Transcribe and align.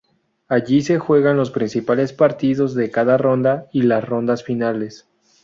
Allí 0.47 0.81
se 0.81 0.97
juegan 0.97 1.37
los 1.37 1.51
principales 1.51 2.11
partidos 2.11 2.73
de 2.73 2.89
cada 2.89 3.17
ronda 3.19 3.67
y 3.71 3.83
las 3.83 4.03
rondas 4.03 4.43
finales. 4.43 5.07